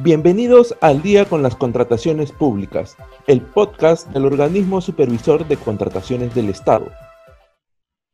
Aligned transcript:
Bienvenidos 0.00 0.74
al 0.80 1.02
Día 1.02 1.26
con 1.26 1.42
las 1.42 1.54
Contrataciones 1.54 2.32
Públicas, 2.32 2.96
el 3.26 3.42
podcast 3.42 4.08
del 4.08 4.24
Organismo 4.24 4.80
Supervisor 4.80 5.46
de 5.46 5.58
Contrataciones 5.58 6.34
del 6.34 6.48
Estado. 6.48 6.90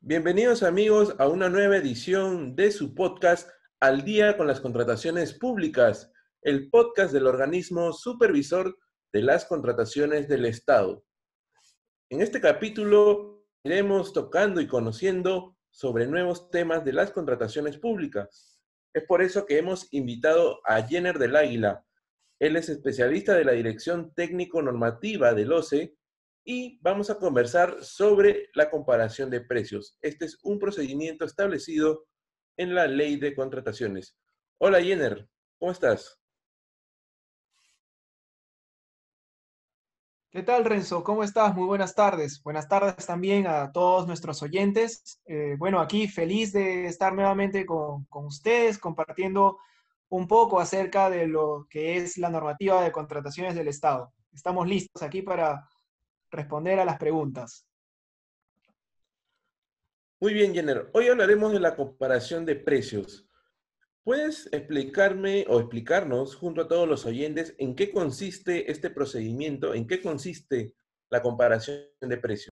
Bienvenidos 0.01 0.65
amigos 0.65 1.15
a 1.19 1.29
una 1.29 1.49
nueva 1.49 1.77
edición 1.77 2.57
de 2.57 2.73
su 2.73 2.97
podcast 2.97 3.49
Al 3.79 4.05
Día 4.05 4.37
con 4.37 4.49
las 4.49 4.61
Contrataciones 4.61 5.35
Públicas, 5.35 6.11
el 6.43 6.69
podcast 6.69 7.13
del 7.13 7.29
Organismo 7.29 7.93
Supervisor 7.93 8.77
de 9.13 9.23
las 9.23 9.45
Contrataciones 9.45 10.27
del 10.27 10.47
Estado. 10.47 11.05
En 12.11 12.23
este 12.23 12.41
capítulo 12.41 13.45
iremos 13.63 14.13
tocando 14.13 14.61
y 14.61 14.67
conociendo 14.67 15.57
sobre 15.71 16.09
nuevos 16.09 16.51
temas 16.51 16.85
de 16.85 16.93
las 16.93 17.13
contrataciones 17.13 17.79
públicas 17.79 18.48
es 18.99 19.05
por 19.05 19.23
eso 19.23 19.47
que 19.47 19.59
hemos 19.59 19.93
invitado 19.93 20.61
a 20.65 20.83
Jenner 20.83 21.19
del 21.19 21.37
Águila. 21.37 21.85
Él 22.41 22.57
es 22.57 22.69
especialista 22.69 23.35
de 23.35 23.45
la 23.45 23.53
Dirección 23.53 24.13
Técnico-Normativa 24.15 25.35
del 25.35 25.53
OCE 25.53 25.97
y 26.45 26.79
vamos 26.81 27.11
a 27.11 27.19
conversar 27.19 27.83
sobre 27.83 28.49
la 28.55 28.71
comparación 28.71 29.31
de 29.31 29.41
precios. 29.41 29.99
Este 30.03 30.25
es 30.25 30.39
un 30.43 30.59
procedimiento 30.59 31.25
establecido 31.25 32.07
en 32.57 32.75
la 32.75 32.87
ley 32.87 33.17
de 33.17 33.35
contrataciones. 33.35 34.17
Hola 34.61 34.83
Jenner, 34.83 35.29
¿cómo 35.59 35.73
estás? 35.73 36.18
¿Qué 40.31 40.43
tal, 40.43 40.67
Renzo? 40.67 41.03
¿Cómo 41.03 41.25
estás? 41.25 41.55
Muy 41.55 41.65
buenas 41.65 41.95
tardes. 41.95 42.43
Buenas 42.43 42.69
tardes 42.69 43.07
también 43.07 43.47
a 43.47 43.73
todos 43.73 44.07
nuestros 44.07 44.43
oyentes. 44.43 45.23
Eh, 45.25 45.57
bueno, 45.59 45.81
aquí 45.81 46.07
feliz 46.07 46.53
de 46.53 46.85
estar 46.85 47.15
nuevamente 47.15 47.65
con, 47.65 48.05
con, 48.11 48.27
ustedes 48.27 48.77
compartiendo 48.79 49.57
un 50.11 50.29
poco 50.29 50.61
acerca 50.61 51.09
de 51.09 51.27
lo 51.27 51.67
que 51.71 51.97
es 51.97 52.19
la 52.19 52.29
normativa 52.29 52.83
de 52.83 52.93
contrataciones 52.93 53.55
del 53.55 53.69
Estado. 53.69 54.13
Estamos 54.31 54.69
listos 54.69 55.03
aquí 55.03 55.23
para 55.23 55.67
responder 56.31 56.79
a 56.79 56.85
las 56.85 56.99
preguntas. 56.99 57.67
Muy 60.21 60.35
bien, 60.35 60.53
Jenner. 60.53 60.91
Hoy 60.93 61.09
hablaremos 61.09 61.53
de 61.53 61.61
la 61.61 61.75
comparación 61.75 62.45
de 62.45 62.57
precios. 62.57 63.28
¿Puedes 64.09 64.49
explicarme 64.53 65.45
o 65.51 65.61
explicarnos 65.61 66.35
junto 66.35 66.63
a 66.63 66.67
todos 66.67 66.89
los 66.89 67.05
oyentes 67.05 67.55
en 67.59 67.77
qué 67.77 67.93
consiste 67.93 68.73
este 68.73 68.89
procedimiento, 68.89 69.75
en 69.75 69.87
qué 69.87 70.01
consiste 70.01 70.75
la 71.11 71.21
comparación 71.21 71.85
de 72.01 72.17
precios? 72.17 72.51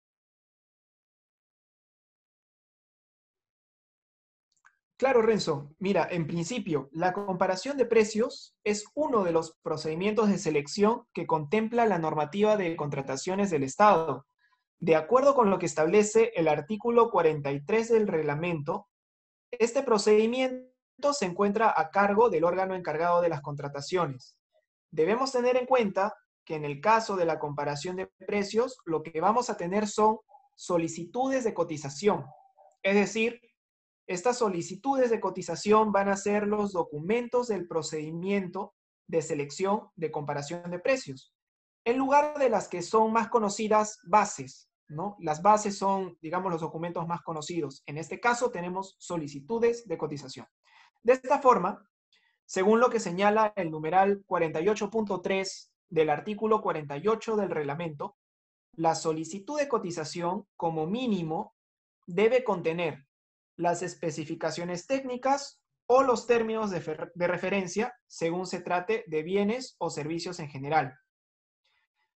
Claro, 4.96 5.22
Renzo. 5.22 5.72
Mira, 5.78 6.08
en 6.10 6.26
principio, 6.26 6.88
la 6.90 7.12
comparación 7.12 7.76
de 7.76 7.86
precios 7.86 8.56
es 8.64 8.86
uno 8.96 9.22
de 9.22 9.30
los 9.30 9.56
procedimientos 9.62 10.28
de 10.30 10.38
selección 10.38 11.06
que 11.14 11.28
contempla 11.28 11.86
la 11.86 12.00
normativa 12.00 12.56
de 12.56 12.74
contrataciones 12.74 13.50
del 13.50 13.62
Estado. 13.62 14.26
De 14.80 14.96
acuerdo 14.96 15.36
con 15.36 15.50
lo 15.50 15.60
que 15.60 15.66
establece 15.66 16.32
el 16.34 16.48
artículo 16.48 17.12
43 17.12 17.90
del 17.90 18.08
reglamento, 18.08 18.88
este 19.52 19.84
procedimiento 19.84 20.73
se 21.12 21.26
encuentra 21.26 21.74
a 21.76 21.90
cargo 21.90 22.30
del 22.30 22.44
órgano 22.44 22.74
encargado 22.74 23.20
de 23.20 23.28
las 23.28 23.42
contrataciones. 23.42 24.36
Debemos 24.90 25.32
tener 25.32 25.56
en 25.56 25.66
cuenta 25.66 26.14
que 26.44 26.54
en 26.54 26.64
el 26.64 26.80
caso 26.80 27.16
de 27.16 27.24
la 27.24 27.38
comparación 27.38 27.96
de 27.96 28.10
precios, 28.26 28.78
lo 28.84 29.02
que 29.02 29.20
vamos 29.20 29.50
a 29.50 29.56
tener 29.56 29.88
son 29.88 30.18
solicitudes 30.54 31.44
de 31.44 31.54
cotización. 31.54 32.24
Es 32.82 32.94
decir, 32.94 33.40
estas 34.06 34.38
solicitudes 34.38 35.10
de 35.10 35.20
cotización 35.20 35.90
van 35.90 36.08
a 36.08 36.16
ser 36.16 36.46
los 36.46 36.72
documentos 36.72 37.48
del 37.48 37.66
procedimiento 37.66 38.74
de 39.06 39.22
selección 39.22 39.88
de 39.96 40.10
comparación 40.10 40.70
de 40.70 40.78
precios, 40.78 41.34
en 41.84 41.98
lugar 41.98 42.38
de 42.38 42.50
las 42.50 42.68
que 42.68 42.82
son 42.82 43.12
más 43.12 43.28
conocidas 43.28 43.98
bases, 44.04 44.68
¿no? 44.88 45.16
Las 45.20 45.42
bases 45.42 45.78
son, 45.78 46.18
digamos, 46.20 46.52
los 46.52 46.60
documentos 46.60 47.06
más 47.06 47.22
conocidos. 47.22 47.82
En 47.86 47.98
este 47.98 48.20
caso 48.20 48.50
tenemos 48.50 48.96
solicitudes 48.98 49.86
de 49.86 49.98
cotización. 49.98 50.46
De 51.04 51.12
esta 51.12 51.38
forma, 51.38 51.86
según 52.46 52.80
lo 52.80 52.88
que 52.88 52.98
señala 52.98 53.52
el 53.56 53.70
numeral 53.70 54.24
48.3 54.26 55.70
del 55.90 56.08
artículo 56.08 56.62
48 56.62 57.36
del 57.36 57.50
reglamento, 57.50 58.16
la 58.72 58.94
solicitud 58.94 59.58
de 59.58 59.68
cotización 59.68 60.46
como 60.56 60.86
mínimo 60.86 61.54
debe 62.06 62.42
contener 62.42 63.06
las 63.56 63.82
especificaciones 63.82 64.86
técnicas 64.86 65.60
o 65.86 66.02
los 66.02 66.26
términos 66.26 66.70
de, 66.70 66.80
referencia 67.28 67.94
según 68.06 68.46
se 68.46 68.62
trate 68.62 69.04
de 69.06 69.22
bienes 69.22 69.76
o 69.78 69.90
servicios 69.90 70.40
en 70.40 70.48
general. 70.48 70.98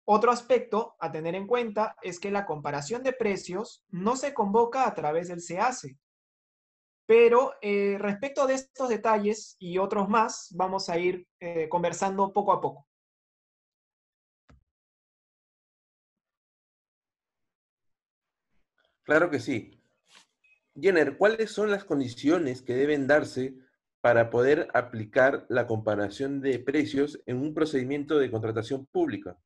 Otro 0.06 0.32
aspecto 0.32 0.96
a 1.00 1.12
tener 1.12 1.34
en 1.34 1.48
cuenta 1.48 1.96
es 2.04 2.20
que 2.20 2.30
la 2.30 2.46
comparación 2.46 3.02
de 3.02 3.14
precios 3.14 3.84
no 3.90 4.16
se 4.16 4.36
convoca 4.36 4.88
a 4.88 4.94
través 4.94 5.30
del 5.30 5.42
SEACE, 5.42 5.98
pero 7.06 7.54
eh, 7.62 7.98
respecto 8.00 8.48
de 8.48 8.56
estos 8.56 8.90
detalles 8.90 9.56
y 9.60 9.78
otros 9.78 10.10
más, 10.10 10.50
vamos 10.52 10.90
a 10.90 10.98
ir 10.98 11.28
eh, 11.40 11.70
conversando 11.70 12.34
poco 12.34 12.52
a 12.52 12.62
poco. 12.62 12.88
Claro 19.04 19.30
que 19.30 19.40
sí. 19.40 19.80
Jenner, 20.76 21.18
¿cuáles 21.18 21.52
son 21.52 21.70
las 21.70 21.86
condiciones 21.86 22.64
que 22.64 22.74
deben 22.74 23.08
darse 23.08 23.56
para 24.02 24.30
poder 24.30 24.68
aplicar 24.74 25.46
la 25.48 25.68
comparación 25.68 26.42
de 26.42 26.60
precios 26.60 27.22
en 27.28 27.38
un 27.38 27.54
procedimiento 27.54 28.18
de 28.18 28.32
contratación 28.32 28.88
pública? 28.88 29.38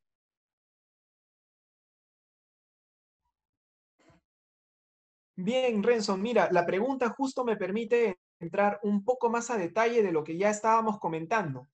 Bien, 5.41 5.81
Renzo, 5.81 6.17
mira, 6.17 6.49
la 6.51 6.65
pregunta 6.65 7.07
justo 7.11 7.45
me 7.45 7.55
permite 7.55 8.19
entrar 8.41 8.77
un 8.83 9.05
poco 9.05 9.29
más 9.29 9.49
a 9.49 9.57
detalle 9.57 10.03
de 10.03 10.11
lo 10.11 10.21
que 10.21 10.37
ya 10.37 10.49
estábamos 10.49 10.99
comentando. 10.99 11.69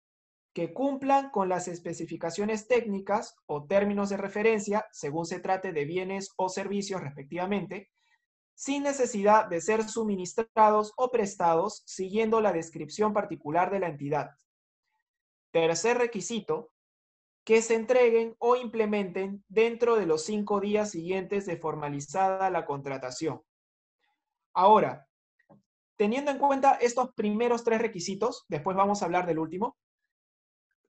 que 0.53 0.75
cumplan 0.75 1.31
con 1.31 1.49
las 1.49 1.67
especificaciones 1.69 2.69
técnicas 2.69 3.37
o 3.47 3.65
términos 3.65 4.11
de 4.11 4.19
referencia, 4.19 4.87
según 4.93 5.25
se 5.25 5.41
trate 5.41 5.73
de 5.73 5.85
bienes 5.85 6.33
o 6.37 6.49
servicios 6.49 7.01
respectivamente, 7.01 7.91
sin 8.55 8.83
necesidad 8.83 9.47
de 9.47 9.61
ser 9.61 9.89
suministrados 9.89 10.93
o 10.97 11.11
prestados 11.11 11.83
siguiendo 11.87 12.41
la 12.41 12.53
descripción 12.53 13.13
particular 13.13 13.71
de 13.71 13.81
la 13.81 13.89
entidad. 13.89 14.31
Tercer 15.51 15.99
requisito, 15.99 16.71
que 17.45 17.61
se 17.61 17.75
entreguen 17.75 18.37
o 18.39 18.55
implementen 18.57 19.45
dentro 19.49 19.97
de 19.97 20.07
los 20.07 20.25
cinco 20.25 20.61
días 20.61 20.91
siguientes 20.91 21.45
de 21.47 21.57
formalizada 21.57 22.51
la 22.51 22.65
contratación. 22.65 23.43
Ahora, 24.55 25.09
teniendo 25.97 26.31
en 26.31 26.39
cuenta 26.39 26.75
estos 26.75 27.13
primeros 27.15 27.65
tres 27.65 27.81
requisitos, 27.81 28.45
después 28.49 28.77
vamos 28.77 29.03
a 29.03 29.07
hablar 29.07 29.27
del 29.27 29.41
último, 29.41 29.77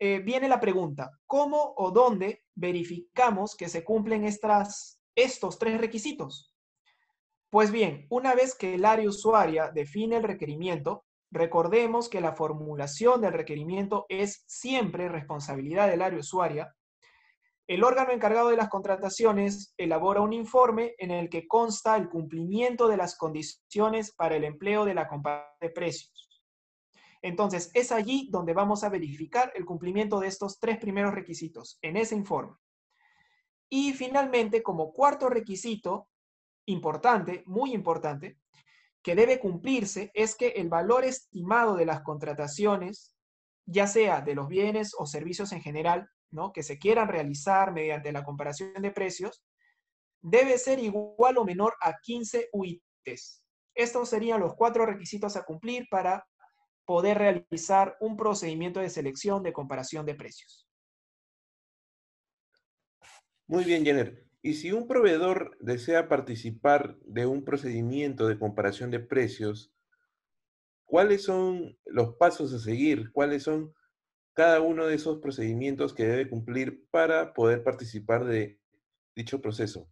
eh, 0.03 0.17
viene 0.17 0.49
la 0.49 0.59
pregunta, 0.59 1.11
¿cómo 1.27 1.75
o 1.77 1.91
dónde 1.91 2.43
verificamos 2.55 3.55
que 3.55 3.69
se 3.69 3.83
cumplen 3.83 4.25
estos 4.25 5.59
tres 5.59 5.79
requisitos? 5.79 6.55
Pues 7.51 7.71
bien, 7.71 8.07
una 8.09 8.33
vez 8.33 8.55
que 8.55 8.73
el 8.73 8.85
área 8.85 9.07
usuaria 9.07 9.69
define 9.69 10.17
el 10.17 10.23
requerimiento, 10.23 11.05
recordemos 11.29 12.09
que 12.09 12.19
la 12.19 12.33
formulación 12.33 13.21
del 13.21 13.33
requerimiento 13.33 14.07
es 14.09 14.43
siempre 14.47 15.07
responsabilidad 15.07 15.87
del 15.87 16.01
área 16.01 16.17
usuaria. 16.17 16.75
El 17.67 17.83
órgano 17.83 18.11
encargado 18.11 18.49
de 18.49 18.57
las 18.57 18.69
contrataciones 18.69 19.75
elabora 19.77 20.21
un 20.21 20.33
informe 20.33 20.95
en 20.97 21.11
el 21.11 21.29
que 21.29 21.47
consta 21.47 21.95
el 21.95 22.09
cumplimiento 22.09 22.87
de 22.87 22.97
las 22.97 23.15
condiciones 23.15 24.15
para 24.15 24.35
el 24.35 24.45
empleo 24.45 24.83
de 24.83 24.95
la 24.95 25.07
comparación 25.07 25.57
de 25.61 25.69
precios. 25.69 26.30
Entonces, 27.21 27.69
es 27.73 27.91
allí 27.91 28.29
donde 28.31 28.53
vamos 28.53 28.83
a 28.83 28.89
verificar 28.89 29.51
el 29.55 29.65
cumplimiento 29.65 30.19
de 30.19 30.27
estos 30.27 30.59
tres 30.59 30.79
primeros 30.79 31.13
requisitos, 31.13 31.77
en 31.81 31.97
ese 31.97 32.15
informe. 32.15 32.55
Y 33.69 33.93
finalmente, 33.93 34.63
como 34.63 34.91
cuarto 34.91 35.29
requisito, 35.29 36.09
importante, 36.65 37.43
muy 37.45 37.73
importante, 37.73 38.37
que 39.03 39.15
debe 39.15 39.39
cumplirse 39.39 40.11
es 40.13 40.35
que 40.35 40.49
el 40.49 40.69
valor 40.69 41.05
estimado 41.05 41.75
de 41.75 41.85
las 41.85 42.01
contrataciones, 42.01 43.15
ya 43.65 43.87
sea 43.87 44.21
de 44.21 44.35
los 44.35 44.47
bienes 44.47 44.93
o 44.97 45.05
servicios 45.05 45.51
en 45.51 45.61
general, 45.61 46.09
¿no? 46.31 46.51
que 46.51 46.63
se 46.63 46.77
quieran 46.77 47.07
realizar 47.07 47.73
mediante 47.73 48.11
la 48.11 48.23
comparación 48.23 48.81
de 48.81 48.91
precios, 48.91 49.43
debe 50.21 50.57
ser 50.57 50.79
igual 50.79 51.37
o 51.37 51.45
menor 51.45 51.75
a 51.81 51.97
15 52.01 52.49
UITs. 52.53 53.43
Estos 53.73 54.09
serían 54.09 54.39
los 54.39 54.55
cuatro 54.55 54.85
requisitos 54.85 55.35
a 55.35 55.43
cumplir 55.43 55.87
para 55.89 56.25
poder 56.85 57.17
realizar 57.17 57.97
un 57.99 58.17
procedimiento 58.17 58.79
de 58.79 58.89
selección 58.89 59.43
de 59.43 59.53
comparación 59.53 60.05
de 60.05 60.15
precios. 60.15 60.67
Muy 63.47 63.63
bien, 63.63 63.83
Jenner. 63.83 64.25
Y 64.41 64.53
si 64.53 64.71
un 64.71 64.87
proveedor 64.87 65.57
desea 65.59 66.07
participar 66.07 66.97
de 67.01 67.25
un 67.25 67.43
procedimiento 67.43 68.27
de 68.27 68.39
comparación 68.39 68.89
de 68.89 68.99
precios, 68.99 69.71
¿cuáles 70.85 71.23
son 71.23 71.77
los 71.85 72.15
pasos 72.15 72.53
a 72.53 72.59
seguir? 72.59 73.11
¿Cuáles 73.11 73.43
son 73.43 73.73
cada 74.33 74.61
uno 74.61 74.87
de 74.87 74.95
esos 74.95 75.19
procedimientos 75.19 75.93
que 75.93 76.05
debe 76.05 76.29
cumplir 76.29 76.87
para 76.89 77.33
poder 77.33 77.63
participar 77.63 78.25
de 78.25 78.59
dicho 79.15 79.41
proceso? 79.41 79.87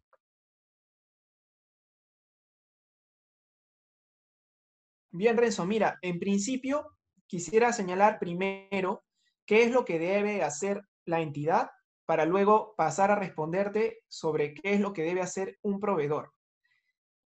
Bien, 5.12 5.38
Renzo, 5.38 5.66
mira, 5.66 5.98
en 6.02 6.20
principio 6.20 6.86
quisiera 7.26 7.74
señalar 7.74 8.20
primero 8.20 9.04
qué 9.46 9.64
es 9.64 9.72
lo 9.72 9.84
que 9.84 9.98
debe 9.98 10.44
hacer 10.44 10.84
la 11.06 11.22
entidad 11.22 11.70
para 12.06 12.26
luego 12.26 12.76
pasar 12.76 13.12
a 13.12 13.16
responderte 13.16 14.00
sobre 14.08 14.54
qué 14.54 14.74
es 14.74 14.80
lo 14.80 14.94
que 14.94 15.04
debe 15.04 15.22
hacer 15.22 15.58
un 15.62 15.80
proveedor. 15.80 16.32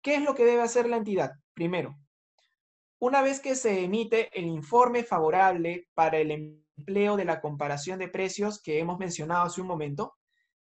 ¿Qué 0.03 0.15
es 0.15 0.23
lo 0.23 0.35
que 0.35 0.44
debe 0.44 0.62
hacer 0.62 0.88
la 0.88 0.97
entidad? 0.97 1.32
Primero, 1.55 1.97
una 2.99 3.23
vez 3.23 3.41
que 3.41 3.55
se 3.55 3.82
emite 3.82 4.29
el 4.38 4.44
informe 4.47 5.05
favorable 5.05 5.88
para 5.94 6.19
el 6.19 6.31
empleo 6.31 7.17
de 7.17 7.25
la 7.25 7.41
comparación 7.41 7.99
de 7.99 8.09
precios 8.09 8.61
que 8.62 8.79
hemos 8.79 8.99
mencionado 8.99 9.44
hace 9.44 9.61
un 9.61 9.67
momento, 9.67 10.15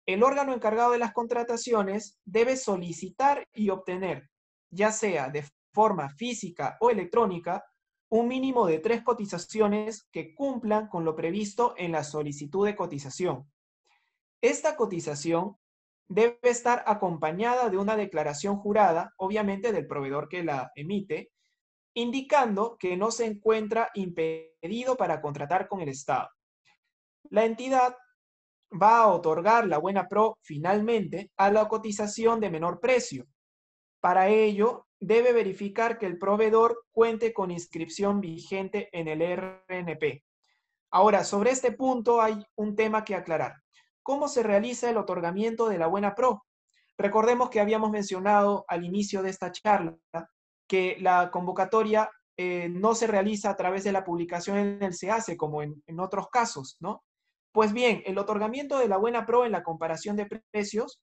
el 0.06 0.22
órgano 0.22 0.54
encargado 0.54 0.92
de 0.92 0.98
las 0.98 1.12
contrataciones 1.12 2.18
debe 2.24 2.56
solicitar 2.56 3.46
y 3.54 3.70
obtener, 3.70 4.28
ya 4.70 4.90
sea 4.92 5.28
de 5.28 5.44
forma 5.72 6.08
física 6.08 6.76
o 6.80 6.90
electrónica, 6.90 7.64
un 8.10 8.28
mínimo 8.28 8.66
de 8.66 8.78
tres 8.78 9.02
cotizaciones 9.02 10.08
que 10.10 10.34
cumplan 10.34 10.88
con 10.88 11.04
lo 11.04 11.14
previsto 11.14 11.74
en 11.76 11.92
la 11.92 12.04
solicitud 12.04 12.64
de 12.66 12.74
cotización. 12.74 13.50
Esta 14.40 14.76
cotización 14.76 15.56
debe 16.08 16.38
estar 16.42 16.82
acompañada 16.86 17.68
de 17.68 17.76
una 17.76 17.96
declaración 17.96 18.56
jurada, 18.56 19.12
obviamente 19.18 19.72
del 19.72 19.86
proveedor 19.86 20.28
que 20.28 20.42
la 20.42 20.72
emite, 20.74 21.30
indicando 21.94 22.76
que 22.78 22.96
no 22.96 23.10
se 23.10 23.26
encuentra 23.26 23.90
impedido 23.94 24.96
para 24.96 25.20
contratar 25.20 25.68
con 25.68 25.80
el 25.80 25.88
Estado. 25.90 26.28
La 27.30 27.44
entidad 27.44 27.94
va 28.70 28.98
a 28.98 29.08
otorgar 29.08 29.66
la 29.66 29.78
buena 29.78 30.08
pro 30.08 30.38
finalmente 30.42 31.30
a 31.36 31.50
la 31.50 31.68
cotización 31.68 32.40
de 32.40 32.50
menor 32.50 32.80
precio. 32.80 33.26
Para 34.00 34.28
ello, 34.28 34.87
debe 35.00 35.32
verificar 35.32 35.98
que 35.98 36.06
el 36.06 36.18
proveedor 36.18 36.84
cuente 36.90 37.32
con 37.32 37.50
inscripción 37.50 38.20
vigente 38.20 38.88
en 38.92 39.08
el 39.08 39.22
RNP. 39.22 40.24
Ahora, 40.90 41.24
sobre 41.24 41.50
este 41.50 41.72
punto 41.72 42.20
hay 42.20 42.42
un 42.56 42.74
tema 42.74 43.04
que 43.04 43.14
aclarar. 43.14 43.54
¿Cómo 44.02 44.28
se 44.28 44.42
realiza 44.42 44.88
el 44.88 44.96
otorgamiento 44.96 45.68
de 45.68 45.78
la 45.78 45.86
buena 45.86 46.14
pro? 46.14 46.44
Recordemos 46.96 47.50
que 47.50 47.60
habíamos 47.60 47.90
mencionado 47.90 48.64
al 48.68 48.84
inicio 48.84 49.22
de 49.22 49.30
esta 49.30 49.52
charla 49.52 49.96
que 50.66 50.96
la 51.00 51.30
convocatoria 51.30 52.10
eh, 52.36 52.68
no 52.68 52.94
se 52.94 53.06
realiza 53.06 53.50
a 53.50 53.56
través 53.56 53.84
de 53.84 53.92
la 53.92 54.04
publicación 54.04 54.58
en 54.58 54.82
el 54.82 54.94
SEACE 54.94 55.36
como 55.36 55.62
en, 55.62 55.82
en 55.86 56.00
otros 56.00 56.28
casos, 56.28 56.76
¿no? 56.80 57.02
Pues 57.52 57.72
bien, 57.72 58.02
el 58.06 58.18
otorgamiento 58.18 58.78
de 58.78 58.88
la 58.88 58.96
buena 58.96 59.26
pro 59.26 59.44
en 59.44 59.52
la 59.52 59.62
comparación 59.62 60.16
de 60.16 60.26
precios 60.52 61.00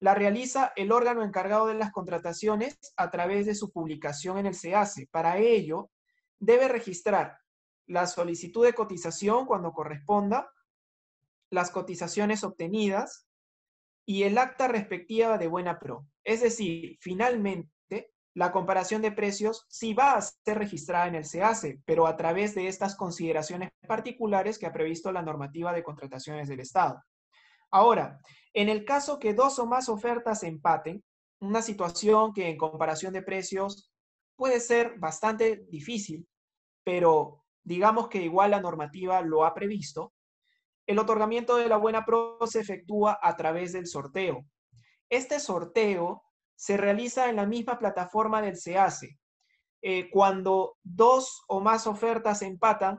la 0.00 0.14
realiza 0.14 0.72
el 0.76 0.92
órgano 0.92 1.22
encargado 1.22 1.66
de 1.66 1.74
las 1.74 1.90
contrataciones 1.90 2.78
a 2.96 3.10
través 3.10 3.46
de 3.46 3.54
su 3.54 3.72
publicación 3.72 4.38
en 4.38 4.46
el 4.46 4.54
SEACE. 4.54 5.08
Para 5.10 5.38
ello, 5.38 5.90
debe 6.38 6.68
registrar 6.68 7.38
la 7.86 8.06
solicitud 8.06 8.64
de 8.64 8.74
cotización 8.74 9.46
cuando 9.46 9.72
corresponda, 9.72 10.50
las 11.50 11.70
cotizaciones 11.70 12.44
obtenidas 12.44 13.26
y 14.04 14.24
el 14.24 14.38
acta 14.38 14.68
respectiva 14.68 15.38
de 15.38 15.46
buena 15.46 15.78
pro. 15.78 16.06
Es 16.24 16.42
decir, 16.42 16.98
finalmente, 17.00 17.70
la 18.34 18.52
comparación 18.52 19.00
de 19.00 19.12
precios 19.12 19.64
sí 19.68 19.94
va 19.94 20.12
a 20.12 20.20
ser 20.20 20.58
registrada 20.58 21.06
en 21.06 21.14
el 21.14 21.24
SEACE, 21.24 21.80
pero 21.86 22.06
a 22.06 22.16
través 22.16 22.54
de 22.54 22.68
estas 22.68 22.96
consideraciones 22.96 23.70
particulares 23.88 24.58
que 24.58 24.66
ha 24.66 24.72
previsto 24.72 25.10
la 25.10 25.22
normativa 25.22 25.72
de 25.72 25.82
contrataciones 25.82 26.48
del 26.48 26.60
Estado. 26.60 27.02
Ahora, 27.70 28.18
en 28.54 28.68
el 28.68 28.84
caso 28.84 29.18
que 29.18 29.34
dos 29.34 29.58
o 29.58 29.66
más 29.66 29.88
ofertas 29.88 30.42
empaten, 30.42 31.02
una 31.40 31.62
situación 31.62 32.32
que 32.32 32.48
en 32.48 32.56
comparación 32.56 33.12
de 33.12 33.22
precios 33.22 33.90
puede 34.36 34.60
ser 34.60 34.98
bastante 34.98 35.66
difícil, 35.68 36.26
pero 36.84 37.44
digamos 37.62 38.08
que 38.08 38.22
igual 38.22 38.52
la 38.52 38.60
normativa 38.60 39.20
lo 39.20 39.44
ha 39.44 39.54
previsto, 39.54 40.12
el 40.86 40.98
otorgamiento 40.98 41.56
de 41.56 41.68
la 41.68 41.76
buena 41.76 42.04
pro 42.04 42.38
se 42.46 42.60
efectúa 42.60 43.18
a 43.20 43.36
través 43.36 43.72
del 43.72 43.86
sorteo. 43.86 44.46
Este 45.10 45.40
sorteo 45.40 46.22
se 46.54 46.76
realiza 46.76 47.28
en 47.28 47.36
la 47.36 47.46
misma 47.46 47.78
plataforma 47.78 48.40
del 48.40 48.56
SEACE. 48.56 49.18
Eh, 49.82 50.08
cuando 50.10 50.76
dos 50.82 51.42
o 51.48 51.60
más 51.60 51.86
ofertas 51.86 52.42
empatan, 52.42 52.98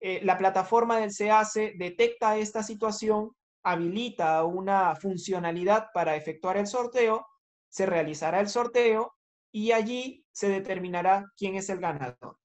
eh, 0.00 0.20
la 0.22 0.36
plataforma 0.36 0.98
del 0.98 1.12
SEACE 1.12 1.74
detecta 1.76 2.36
esta 2.36 2.62
situación 2.62 3.30
habilita 3.64 4.44
una 4.44 4.94
funcionalidad 4.94 5.88
para 5.92 6.16
efectuar 6.16 6.56
el 6.58 6.66
sorteo, 6.66 7.26
se 7.68 7.86
realizará 7.86 8.40
el 8.40 8.48
sorteo 8.48 9.14
y 9.50 9.72
allí 9.72 10.24
se 10.32 10.48
determinará 10.48 11.26
quién 11.36 11.56
es 11.56 11.68
el 11.70 11.80
ganador. 11.80 12.38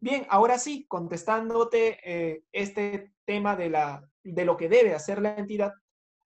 Bien, 0.00 0.26
ahora 0.30 0.58
sí, 0.58 0.86
contestándote 0.88 1.98
eh, 2.04 2.44
este 2.52 3.12
tema 3.26 3.54
de, 3.56 3.68
la, 3.68 4.08
de 4.22 4.44
lo 4.44 4.56
que 4.56 4.68
debe 4.68 4.94
hacer 4.94 5.20
la 5.20 5.34
entidad, 5.34 5.72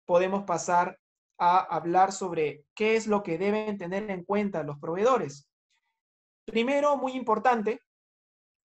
podemos 0.04 0.44
pasar 0.44 0.98
a 1.38 1.58
hablar 1.58 2.12
sobre 2.12 2.64
qué 2.74 2.94
es 2.94 3.06
lo 3.06 3.22
que 3.22 3.38
deben 3.38 3.76
tener 3.78 4.08
en 4.10 4.24
cuenta 4.24 4.62
los 4.62 4.78
proveedores. 4.78 5.48
Primero, 6.44 6.96
muy 6.96 7.12
importante, 7.12 7.80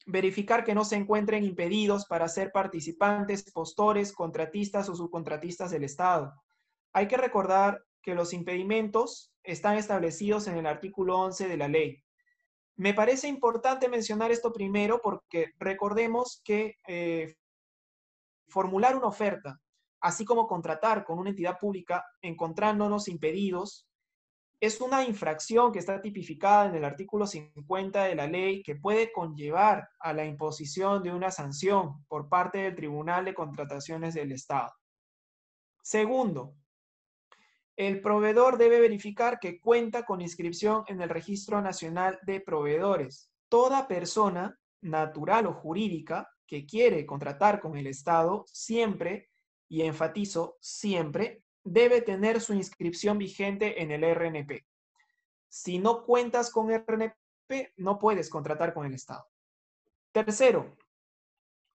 verificar 0.10 0.63
que 0.63 0.74
no 0.74 0.84
se 0.84 0.96
encuentren 0.96 1.44
impedidos 1.44 2.06
para 2.06 2.28
ser 2.28 2.51
participantes, 2.51 3.51
postores, 3.51 4.12
contratistas 4.12 4.89
o 4.89 4.96
subcontratistas 4.96 5.72
del 5.72 5.84
Estado. 5.84 6.34
Hay 6.94 7.08
que 7.08 7.18
recordar 7.18 7.84
que 8.01 8.16
los 8.16 8.34
impedimentos 8.34 9.32
están 9.44 9.78
establecidos 9.78 10.48
en 10.48 10.58
el 10.58 10.66
artículo 10.66 11.20
11 11.20 11.48
de 11.48 11.58
la 11.58 11.68
ley. 11.68 12.04
Me 12.75 12.94
parece 12.94 13.28
importante 13.28 13.88
mencionar 13.89 14.32
esto 14.32 14.51
primero 14.51 15.00
porque 15.04 15.51
recordemos 15.60 16.42
que 16.44 16.78
eh, 16.88 17.36
formular 18.48 18.96
una 18.96 19.08
oferta, 19.08 19.60
así 20.00 20.25
como 20.25 20.48
contratar 20.48 21.04
con 21.04 21.20
una 21.20 21.30
entidad 21.30 21.60
pública 21.60 22.06
encontrándonos 22.22 23.08
impedidos, 23.08 23.88
es 24.60 24.82
una 24.82 25.06
infracción 25.06 25.72
que 25.72 25.80
está 25.80 26.01
tipificada 26.01 26.66
en 26.66 26.75
el 26.75 26.84
artículo 26.84 27.25
50 27.25 28.04
de 28.04 28.16
la 28.16 28.28
ley 28.28 28.62
que 28.62 28.75
puede 28.75 29.12
conllevar 29.12 29.89
a 30.00 30.12
la 30.12 30.25
imposición 30.25 31.01
de 31.01 31.13
una 31.13 31.32
sanción 31.32 32.04
por 32.08 32.28
parte 32.28 32.58
del 32.60 32.75
Tribunal 32.75 33.24
de 33.24 33.34
Contrataciones 33.34 34.13
del 34.16 34.34
Estado. 34.34 34.74
Segundo, 35.82 36.56
el 37.78 38.01
proveedor 38.01 38.58
debe 38.58 38.82
verificar 38.82 39.39
que 39.39 39.62
cuenta 39.62 40.04
con 40.04 40.20
inscripción 40.20 40.84
en 40.88 41.01
el 41.01 41.10
Registro 41.10 41.62
Nacional 41.62 42.20
de 42.24 42.42
Proveedores. 42.42 43.32
toda 43.48 43.88
persona 43.88 44.60
natural 44.82 45.48
o 45.48 45.54
jurídica 45.54 46.30
que 46.46 46.68
quiere 46.68 47.06
contratar 47.06 47.60
con 47.60 47.75
el 47.78 47.88
Estado 47.88 48.46
siempre, 48.48 49.30
y 49.68 49.84
enfatizo 49.84 50.58
siempre, 50.60 51.44
debe 51.72 52.02
tener 52.02 52.42
su 52.42 52.54
inscripción 52.54 53.18
vigente 53.18 53.82
en 53.82 53.92
el 53.92 54.04
RNP. 54.04 54.66
Si 55.48 55.80
no 55.80 56.04
cuentas 56.04 56.52
con 56.52 56.72
RNP, 56.72 57.74
no 57.78 58.00
puedes 58.00 58.30
contratar 58.30 58.74
con 58.74 58.86
el 58.86 58.94
Estado. 58.94 59.28
Tercero, 60.12 60.78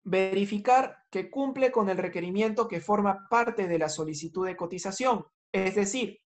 verificar 0.04 1.04
que 1.10 1.30
cumple 1.30 1.72
con 1.72 1.90
el 1.90 1.98
requerimiento 1.98 2.68
que 2.68 2.80
forma 2.80 3.28
parte 3.30 3.68
de 3.68 3.78
la 3.78 3.90
solicitud 3.90 4.46
de 4.46 4.56
cotización, 4.56 5.26
es 5.52 5.76
decir, 5.76 6.20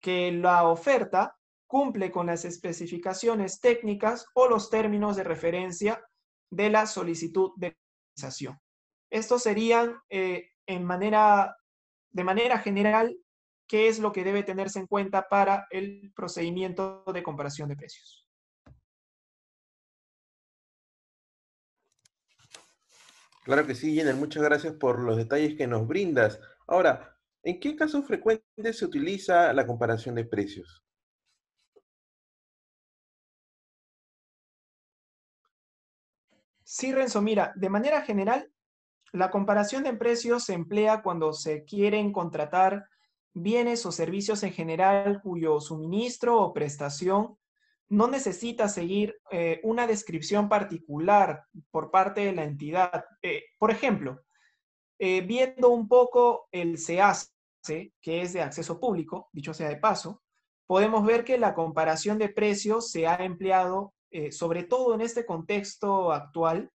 que 0.00 0.32
la 0.32 0.66
oferta 0.66 1.38
cumple 1.66 2.10
con 2.10 2.26
las 2.26 2.44
especificaciones 2.44 3.60
técnicas 3.60 4.26
o 4.34 4.48
los 4.48 4.68
términos 4.68 5.16
de 5.16 5.24
referencia 5.24 6.04
de 6.50 6.70
la 6.70 6.86
solicitud 6.86 7.52
de 7.56 7.76
cotización. 8.14 8.58
Estos 9.10 9.42
serían 9.42 9.96
eh, 10.10 10.50
en 10.66 10.84
manera, 10.84 11.56
de 12.12 12.24
manera 12.24 12.58
general 12.58 13.16
qué 13.66 13.88
es 13.88 13.98
lo 13.98 14.12
que 14.12 14.24
debe 14.24 14.42
tenerse 14.42 14.78
en 14.78 14.86
cuenta 14.86 15.28
para 15.28 15.66
el 15.70 16.12
procedimiento 16.14 17.04
de 17.12 17.22
comparación 17.22 17.68
de 17.68 17.76
precios. 17.76 18.28
Claro 23.44 23.66
que 23.66 23.74
sí, 23.74 23.94
Jenner, 23.94 24.14
muchas 24.14 24.42
gracias 24.42 24.74
por 24.74 25.00
los 25.00 25.16
detalles 25.16 25.56
que 25.56 25.66
nos 25.66 25.88
brindas. 25.88 26.38
Ahora, 26.66 27.18
¿en 27.42 27.58
qué 27.58 27.74
casos 27.74 28.06
frecuentes 28.06 28.78
se 28.78 28.84
utiliza 28.84 29.52
la 29.52 29.66
comparación 29.66 30.14
de 30.14 30.24
precios? 30.24 30.84
Sí, 36.62 36.92
Renzo, 36.92 37.20
mira, 37.20 37.52
de 37.56 37.68
manera 37.68 38.02
general, 38.02 38.50
la 39.12 39.30
comparación 39.30 39.84
de 39.84 39.92
precios 39.92 40.44
se 40.44 40.54
emplea 40.54 41.02
cuando 41.02 41.34
se 41.34 41.64
quieren 41.64 42.12
contratar 42.12 42.86
bienes 43.34 43.84
o 43.86 43.92
servicios 43.92 44.42
en 44.42 44.52
general 44.52 45.20
cuyo 45.22 45.60
suministro 45.60 46.40
o 46.40 46.52
prestación 46.52 47.36
no 47.90 48.08
necesita 48.08 48.68
seguir 48.68 49.20
eh, 49.30 49.60
una 49.64 49.86
descripción 49.86 50.48
particular 50.48 51.44
por 51.70 51.90
parte 51.90 52.22
de 52.22 52.32
la 52.32 52.44
entidad. 52.44 53.04
Eh, 53.20 53.44
por 53.58 53.70
ejemplo, 53.70 54.22
eh, 54.98 55.20
viendo 55.20 55.68
un 55.68 55.88
poco 55.88 56.48
el 56.50 56.78
SEACE, 56.78 57.28
que 58.00 58.22
es 58.22 58.32
de 58.32 58.40
acceso 58.40 58.80
público, 58.80 59.28
dicho 59.32 59.52
sea 59.52 59.68
de 59.68 59.76
paso, 59.76 60.22
podemos 60.66 61.04
ver 61.04 61.22
que 61.22 61.36
la 61.36 61.54
comparación 61.54 62.16
de 62.16 62.30
precios 62.30 62.90
se 62.90 63.06
ha 63.06 63.16
empleado, 63.16 63.92
sobre 64.30 64.64
todo 64.64 64.94
en 64.94 65.00
este 65.00 65.24
contexto 65.24 66.12
actual, 66.12 66.70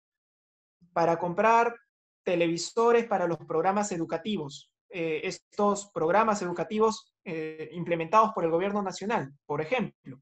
para 0.93 1.17
comprar 1.17 1.75
televisores 2.23 3.05
para 3.05 3.27
los 3.27 3.37
programas 3.39 3.91
educativos. 3.91 4.69
estos 4.89 5.89
programas 5.91 6.41
educativos 6.43 7.15
implementados 7.71 8.31
por 8.33 8.43
el 8.43 8.51
gobierno 8.51 8.83
nacional, 8.83 9.33
por 9.47 9.59
ejemplo. 9.59 10.21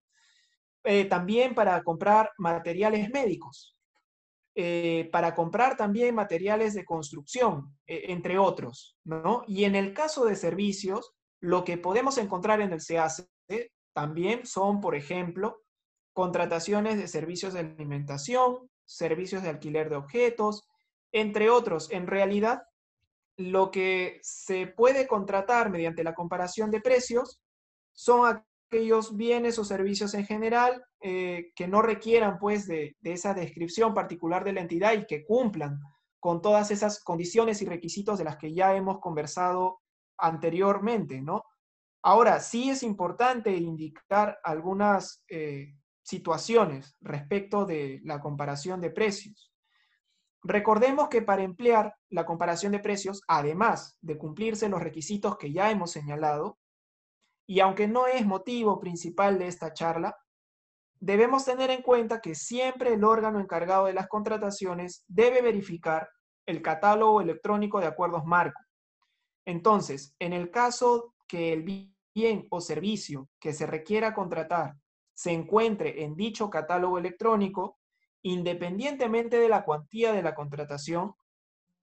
Eh, 0.84 1.05
también 1.05 1.53
para 1.53 1.84
comprar 1.84 2.31
materiales 2.38 3.10
médicos, 3.12 3.77
eh, 4.55 5.10
para 5.12 5.36
comprar 5.36 5.77
también 5.77 6.15
materiales 6.15 6.74
de 6.74 6.86
construcción, 6.86 7.77
entre 7.86 8.39
otros, 8.39 8.98
¿no? 9.03 9.43
Y 9.48 9.65
en 9.65 9.75
el 9.75 9.93
caso 9.93 10.25
de 10.25 10.36
servicios, 10.36 11.13
lo 11.39 11.63
que 11.63 11.77
podemos 11.77 12.17
encontrar 12.17 12.62
en 12.62 12.74
el 12.74 12.81
CAC 12.81 13.27
también 13.93 14.46
son, 14.46 14.81
por 14.81 14.96
ejemplo, 14.96 15.62
contrataciones 16.13 16.98
de 16.98 17.08
servicios 17.08 17.53
de 17.53 17.60
alimentación, 17.60 18.70
servicios 18.86 19.43
de 19.43 19.50
alquiler 19.50 19.89
de 19.89 19.98
objetos, 19.98 20.67
entre 21.12 21.50
otros. 21.50 21.91
En 21.91 22.08
realidad, 22.08 22.63
lo 23.38 23.72
que 23.72 24.20
se 24.22 24.68
puede 24.68 25.08
contratar 25.08 25.70
mediante 25.70 26.03
la 26.03 26.13
comparación 26.13 26.72
de 26.72 26.82
precios 26.82 27.41
son 27.94 28.44
aquellos 28.72 29.15
bienes 29.18 29.60
o 29.60 29.65
servicios 29.65 30.13
en 30.13 30.25
general 30.25 30.84
eh, 31.01 31.51
que 31.56 31.68
no 31.68 31.82
requieran 31.82 32.39
pues 32.39 32.68
de, 32.68 32.96
esa 33.03 33.34
descripción 33.34 33.94
particular 33.94 34.44
de 34.44 34.53
la 34.53 34.62
entidad 34.62 34.94
y 34.94 35.06
que 35.06 35.25
cumplan 35.25 35.80
con 36.20 36.41
todas 36.41 36.72
esas 36.72 37.03
condiciones 37.03 37.62
y 37.62 37.65
requisitos 37.65 38.18
de 38.18 38.25
las 38.25 38.38
que 38.38 38.53
ya 38.53 38.75
hemos 38.75 39.00
conversado 39.00 39.82
anteriormente, 40.18 41.22
¿no? 41.22 41.44
Ahora, 42.03 42.39
sí 42.39 42.70
es 42.70 42.84
importante 42.84 43.56
indicar 43.56 44.39
algunas 44.44 45.24
eh, 45.27 45.75
situaciones 46.03 46.96
respecto 47.01 47.65
de 47.65 48.00
la 48.03 48.20
comparación 48.20 48.82
de 48.82 48.91
precios. 48.91 49.50
Recordemos 50.43 51.10
que 51.10 51.21
para 51.21 51.43
emplear 51.43 51.95
la 52.10 52.25
comparación 52.25 52.71
de 52.71 52.79
precios, 52.79 53.21
además 53.27 53.98
de 54.01 54.17
cumplirse 54.17 54.69
los 54.69 54.81
requisitos 54.81 55.38
que 55.38 55.51
ya 55.51 55.69
hemos 55.69 55.91
señalado, 55.91 56.57
y 57.48 57.60
aunque 57.60 57.88
no 57.88 58.07
es 58.07 58.25
motivo 58.25 58.79
principal 58.79 59.38
de 59.38 59.48
esta 59.48 59.74
charla, 59.74 60.15
debemos 61.00 61.45
tener 61.45 61.69
en 61.69 61.81
cuenta 61.81 62.21
que 62.21 62.33
siempre 62.33 62.93
el 62.93 63.03
órgano 63.03 63.39
encargado 63.39 63.86
de 63.86 63.93
las 63.93 64.07
contrataciones 64.07 65.03
debe 65.07 65.41
verificar 65.41 66.10
el 66.45 66.62
catálogo 66.62 67.21
electrónico 67.21 67.79
de 67.79 67.88
acuerdos 67.88 68.25
marco. 68.25 68.62
Entonces, 69.45 70.15
en 70.19 70.33
el 70.33 70.50
caso 70.50 71.13
que 71.27 71.53
el 71.53 71.63
bien 72.13 72.48
o 72.50 72.62
servicio 72.62 73.29
que 73.39 73.53
se 73.53 73.65
requiera 73.65 74.13
contratar 74.13 74.75
se 75.13 75.31
encuentre 75.31 76.03
en 76.03 76.15
dicho 76.15 76.50
catálogo 76.50 76.98
electrónico, 76.98 77.79
independientemente 78.24 79.38
de 79.38 79.50
la 79.50 79.63
cuantía 79.63 80.13
de 80.13 80.24
la 80.24 80.36
contratación, 80.36 81.16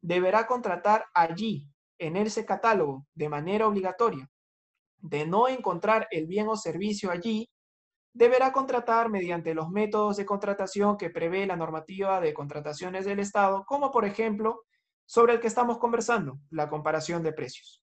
deberá 0.01 0.47
contratar 0.47 1.07
allí, 1.15 1.69
en 1.99 2.17
ese 2.17 2.47
catálogo, 2.47 3.07
de 3.15 3.29
manera 3.29 3.67
obligatoria, 3.67 4.31
de 4.99 5.27
no 5.27 5.49
encontrar 5.49 6.07
el 6.11 6.27
bien 6.27 6.49
o 6.49 6.57
servicio 6.57 7.11
allí, 7.11 7.49
deberá 8.13 8.53
contratar 8.53 9.11
mediante 9.11 9.55
los 9.55 9.69
métodos 9.69 10.17
de 10.17 10.27
contratación 10.27 10.97
que 10.97 11.11
prevé 11.11 11.47
la 11.47 11.57
normativa 11.57 12.21
de 12.21 12.35
contrataciones 12.35 13.05
del 13.05 13.21
Estado, 13.21 13.65
como 13.67 13.91
por 13.91 14.05
ejemplo 14.05 14.63
sobre 15.07 15.35
el 15.35 15.41
que 15.41 15.47
estamos 15.47 15.79
conversando, 15.79 16.39
la 16.51 16.69
comparación 16.69 17.23
de 17.23 17.33
precios. 17.33 17.83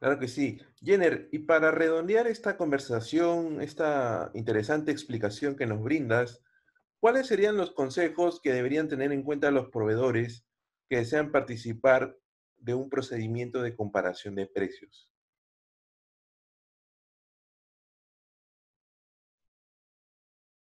Claro 0.00 0.18
que 0.18 0.28
sí. 0.28 0.58
Jenner, 0.82 1.28
y 1.30 1.40
para 1.40 1.70
redondear 1.70 2.26
esta 2.26 2.56
conversación, 2.56 3.60
esta 3.60 4.30
interesante 4.34 4.90
explicación 4.90 5.54
que 5.56 5.66
nos 5.66 5.82
brindas, 5.82 6.42
¿cuáles 6.98 7.28
serían 7.28 7.56
los 7.56 7.72
consejos 7.72 8.40
que 8.42 8.52
deberían 8.52 8.88
tener 8.88 9.12
en 9.12 9.22
cuenta 9.22 9.50
los 9.50 9.68
proveedores 9.68 10.44
que 10.88 10.96
desean 10.96 11.30
participar 11.30 12.16
de 12.60 12.74
un 12.74 12.90
procedimiento 12.90 13.62
de 13.62 13.74
comparación 13.74 14.34
de 14.34 14.46
precios. 14.46 15.08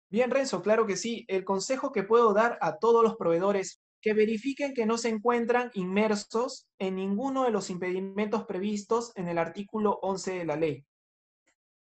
Bien, 0.09 0.29
Renzo, 0.29 0.61
claro 0.61 0.85
que 0.85 0.95
sí. 0.95 1.25
El 1.27 1.43
consejo 1.43 1.91
que 1.91 2.03
puedo 2.03 2.33
dar 2.33 2.57
a 2.61 2.77
todos 2.77 3.03
los 3.03 3.15
proveedores 3.15 3.81
que 4.03 4.13
verifiquen 4.13 4.73
que 4.73 4.85
no 4.85 4.97
se 4.97 5.07
encuentran 5.07 5.71
inmersos 5.75 6.67
en 6.77 6.95
ninguno 6.95 7.45
de 7.45 7.51
los 7.51 7.69
impedimentos 7.69 8.43
previstos 8.45 9.13
en 9.15 9.29
el 9.29 9.37
artículo 9.37 9.97
11 10.01 10.39
de 10.39 10.45
la 10.45 10.57
ley. 10.57 10.85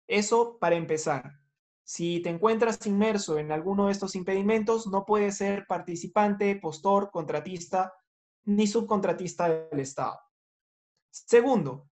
Eso 0.07 0.59
para 0.59 0.75
empezar. 0.75 1.31
Si 1.83 2.21
te 2.21 2.29
encuentras 2.29 2.85
inmerso 2.85 3.39
en 3.39 3.51
alguno 3.51 3.87
de 3.87 3.93
estos 3.93 4.15
impedimentos, 4.15 4.85
no 4.85 5.03
puedes 5.03 5.37
ser 5.37 5.65
participante, 5.65 6.55
postor, 6.57 7.09
contratista 7.09 7.91
ni 8.43 8.67
subcontratista 8.67 9.49
del 9.49 9.79
Estado. 9.79 10.19
Segundo, 11.09 11.89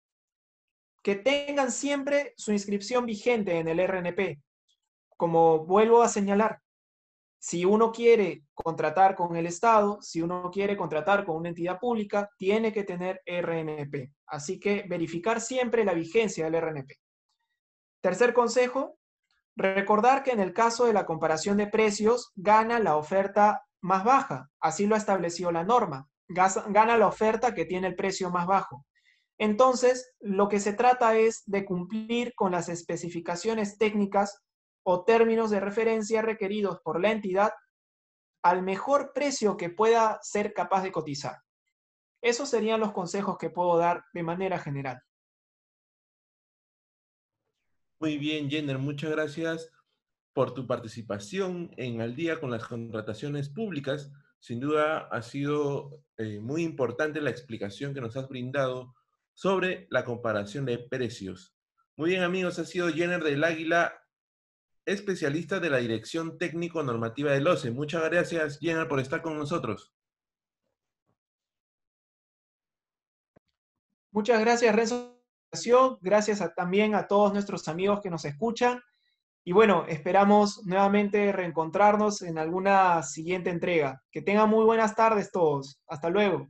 que 1.02 1.16
tengan 1.16 1.72
siempre 1.72 2.36
su 2.38 2.52
inscripción 2.52 3.08
vigente 3.08 3.58
en 3.58 3.68
el 3.68 3.80
RNP. 3.80 4.40
Como 5.18 5.66
vuelvo 5.66 6.04
a 6.04 6.08
señalar, 6.08 6.62
si 7.40 7.66
uno 7.66 7.92
quiere 7.92 8.44
contratar 8.54 9.16
con 9.16 9.36
el 9.36 9.46
Estado, 9.46 10.02
si 10.02 10.22
uno 10.22 10.52
quiere 10.52 10.78
contratar 10.78 11.26
con 11.26 11.38
una 11.38 11.50
entidad 11.50 11.80
pública, 11.80 12.30
tiene 12.38 12.72
que 12.72 12.84
tener 12.84 13.22
RNP. 13.26 14.14
Así 14.28 14.60
que 14.60 14.86
verificar 14.88 15.42
siempre 15.42 15.86
la 15.86 15.94
vigencia 15.94 16.46
del 16.46 16.62
RNP. 16.62 16.94
Tercer 18.02 18.34
consejo, 18.34 18.98
recordar 19.56 20.24
que 20.24 20.32
en 20.32 20.40
el 20.40 20.54
caso 20.54 20.86
de 20.86 20.94
la 20.94 21.06
comparación 21.06 21.58
de 21.58 21.68
precios, 21.68 22.32
gana 22.36 22.80
la 22.80 22.98
oferta 22.98 23.64
más 23.82 24.04
baja. 24.04 24.50
Así 24.60 24.86
lo 24.86 24.96
estableció 24.96 25.52
la 25.52 25.64
norma 25.64 26.10
gana 26.30 26.98
la 26.98 27.08
oferta 27.08 27.54
que 27.54 27.66
tiene 27.66 27.88
el 27.88 27.96
precio 27.96 28.30
más 28.30 28.46
bajo. 28.46 28.86
Entonces, 29.38 30.14
lo 30.20 30.50
que 30.50 30.60
se 30.60 30.74
trata 30.74 31.16
es 31.18 31.44
de 31.46 31.66
cumplir 31.66 32.34
con 32.36 32.52
las 32.52 32.70
especificaciones 32.70 33.78
técnicas 33.78 34.42
o 34.92 35.04
términos 35.04 35.52
de 35.52 35.60
referencia 35.60 36.24
requeridos 36.24 36.80
por 36.84 37.00
la 37.00 37.12
entidad 37.12 37.52
al 38.42 38.64
mejor 38.64 39.12
precio 39.14 39.56
que 39.56 39.70
pueda 39.70 40.18
ser 40.24 40.52
capaz 40.52 40.82
de 40.82 40.92
cotizar. 40.92 41.38
Esos 42.24 42.50
serían 42.50 42.80
los 42.80 42.92
consejos 42.92 43.38
que 43.38 43.52
puedo 43.52 43.78
dar 43.78 44.04
de 44.14 44.24
manera 44.24 44.58
general. 44.58 45.00
Muy 48.00 48.18
bien, 48.18 48.50
Jenner, 48.50 48.80
muchas 48.80 49.12
gracias 49.12 49.70
por 50.34 50.56
tu 50.56 50.66
participación 50.66 51.70
en 51.78 52.02
Al 52.02 52.16
día 52.16 52.40
con 52.40 52.50
las 52.50 52.66
contrataciones 52.66 53.48
públicas. 53.48 54.12
Sin 54.40 54.60
duda 54.60 55.08
ha 55.12 55.22
sido 55.22 56.02
eh, 56.18 56.40
muy 56.40 56.64
importante 56.64 57.22
la 57.22 57.30
explicación 57.30 57.94
que 57.94 58.02
nos 58.02 58.18
has 58.18 58.28
brindado 58.28 58.96
sobre 59.36 59.86
la 59.92 60.04
comparación 60.04 60.66
de 60.66 60.80
precios. 60.80 61.54
Muy 61.96 62.10
bien 62.10 62.24
amigos, 62.24 62.58
ha 62.58 62.66
sido 62.66 62.90
Jenner 62.90 63.24
del 63.24 63.44
Águila, 63.44 63.94
especialista 64.90 65.60
de 65.60 65.70
la 65.70 65.78
Dirección 65.78 66.38
Técnico 66.38 66.84
Normativa 66.84 67.32
del 67.32 67.48
OCE. 67.48 67.72
Muchas 67.72 68.04
gracias 68.04 68.60
Jenner 68.60 68.88
por 68.88 69.00
estar 69.00 69.22
con 69.22 69.38
nosotros. 69.38 69.94
Muchas 74.12 74.40
gracias 74.40 74.76
Renzo. 74.76 75.20
Gracias 76.02 76.44
también 76.56 76.96
a 76.96 77.08
todos 77.08 77.34
nuestros 77.34 77.68
amigos 77.68 78.02
que 78.02 78.10
nos 78.10 78.26
escuchan. 78.26 78.82
Y 79.44 79.52
bueno, 79.52 79.86
esperamos 79.88 80.66
nuevamente 80.66 81.32
reencontrarnos 81.32 82.22
en 82.22 82.38
alguna 82.38 83.02
siguiente 83.02 83.50
entrega. 83.50 84.04
Que 84.12 84.22
tengan 84.22 84.50
muy 84.50 84.66
buenas 84.66 84.96
tardes 84.96 85.32
todos. 85.32 85.82
Hasta 85.88 86.10
luego. 86.10 86.48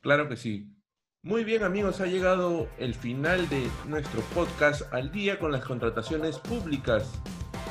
Claro 0.00 0.28
que 0.28 0.36
sí. 0.36 0.75
Muy 1.26 1.42
bien 1.42 1.64
amigos, 1.64 2.00
ha 2.00 2.06
llegado 2.06 2.68
el 2.78 2.94
final 2.94 3.48
de 3.48 3.68
nuestro 3.88 4.20
podcast 4.32 4.82
al 4.94 5.10
día 5.10 5.40
con 5.40 5.50
las 5.50 5.64
contrataciones 5.64 6.38
públicas. 6.38 7.20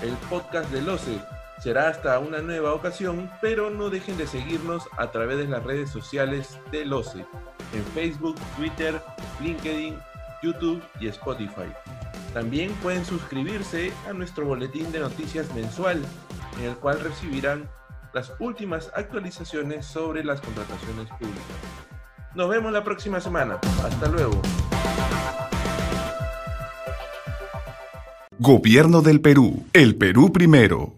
El 0.02 0.12
podcast 0.30 0.70
del 0.72 0.90
OCE 0.90 1.22
será 1.64 1.88
hasta 1.88 2.20
una 2.20 2.42
nueva 2.42 2.74
ocasión, 2.74 3.32
pero 3.40 3.70
no 3.70 3.90
dejen 3.90 4.18
de 4.18 4.28
seguirnos 4.28 4.84
a 4.98 5.10
través 5.10 5.38
de 5.38 5.48
las 5.48 5.64
redes 5.64 5.90
sociales 5.90 6.60
del 6.70 6.92
OCE, 6.92 7.26
en 7.74 7.86
Facebook, 7.94 8.36
Twitter, 8.58 9.02
LinkedIn, 9.42 9.96
YouTube 10.44 10.84
y 11.00 11.08
Spotify. 11.08 11.72
También 12.34 12.74
pueden 12.84 13.06
suscribirse 13.06 13.94
a 14.10 14.12
nuestro 14.12 14.46
boletín 14.46 14.92
de 14.92 15.00
noticias 15.00 15.56
mensual, 15.56 16.04
en 16.60 16.66
el 16.66 16.76
cual 16.76 17.00
recibirán 17.00 17.70
las 18.14 18.34
últimas 18.40 18.92
actualizaciones 18.96 19.86
sobre 19.86 20.26
las 20.26 20.42
contrataciones 20.42 21.08
públicas. 21.12 21.85
Nos 22.36 22.50
vemos 22.50 22.74
la 22.74 22.84
próxima 22.84 23.22
semana. 23.22 23.60
Hasta 23.84 24.10
luego. 24.10 24.42
Gobierno 28.38 29.02
del 29.02 29.22
Perú. 29.22 29.66
El 29.72 29.96
Perú 29.96 30.34
primero. 30.34 30.94